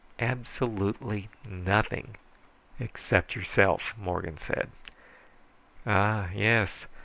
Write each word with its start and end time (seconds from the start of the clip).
Absolutely 0.17 1.29
nothing." 1.47 2.15
"Except 2.79 3.35
yourself," 3.35 3.93
Morgan 3.95 4.39
said. 4.39 4.71
"Ah, 5.85 6.29
yes. 6.33 6.87